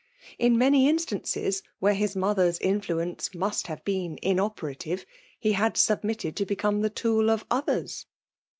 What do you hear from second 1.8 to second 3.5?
his mother*B influence